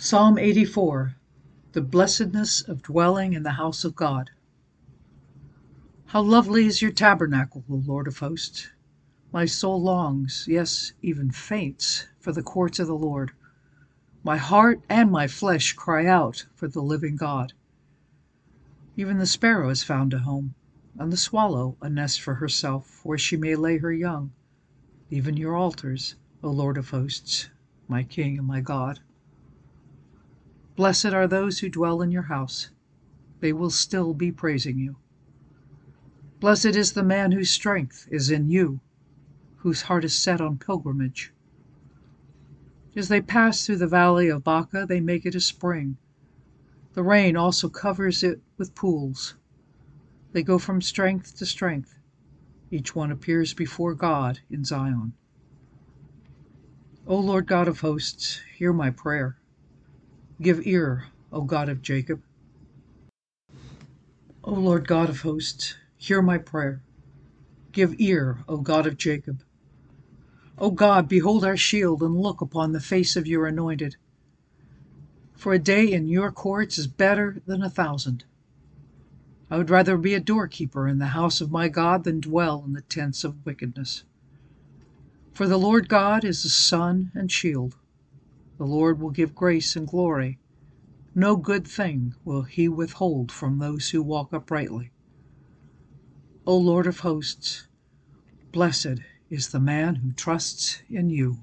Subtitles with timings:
[0.00, 1.16] Psalm 84
[1.72, 4.30] The blessedness of dwelling in the house of God.
[6.06, 8.68] How lovely is your tabernacle, O Lord of hosts!
[9.32, 13.32] My soul longs, yes, even faints, for the courts of the Lord.
[14.22, 17.52] My heart and my flesh cry out for the living God.
[18.96, 20.54] Even the sparrow has found a home,
[20.96, 24.30] and the swallow a nest for herself, where she may lay her young.
[25.10, 27.48] Even your altars, O Lord of hosts,
[27.88, 29.00] my King and my God.
[30.78, 32.70] Blessed are those who dwell in your house.
[33.40, 34.94] They will still be praising you.
[36.38, 38.78] Blessed is the man whose strength is in you,
[39.56, 41.32] whose heart is set on pilgrimage.
[42.94, 45.96] As they pass through the valley of Baca, they make it a spring.
[46.94, 49.34] The rain also covers it with pools.
[50.30, 51.98] They go from strength to strength.
[52.70, 55.14] Each one appears before God in Zion.
[57.04, 59.37] O Lord God of hosts, hear my prayer.
[60.40, 62.22] Give ear, O God of Jacob.
[64.44, 66.80] O Lord God of hosts, hear my prayer.
[67.72, 69.42] Give ear, O God of Jacob.
[70.56, 73.96] O God, behold our shield, and look upon the face of your anointed.
[75.34, 78.24] For a day in your courts is better than a thousand.
[79.50, 82.74] I would rather be a doorkeeper in the house of my God than dwell in
[82.74, 84.04] the tents of wickedness.
[85.32, 87.74] For the Lord God is a sun and shield.
[88.58, 90.38] The Lord will give grace and glory.
[91.14, 94.90] No good thing will he withhold from those who walk uprightly.
[96.46, 97.68] O Lord of hosts,
[98.52, 99.00] blessed
[99.30, 101.38] is the man who trusts in you.